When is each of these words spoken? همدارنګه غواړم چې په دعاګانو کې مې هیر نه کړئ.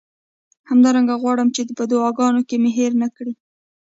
همدارنګه 0.69 1.15
غواړم 1.21 1.47
چې 1.55 1.61
په 1.79 1.83
دعاګانو 1.91 2.41
کې 2.47 2.55
مې 2.61 2.71
هیر 2.77 2.93
نه 3.01 3.07
کړئ. 3.15 3.33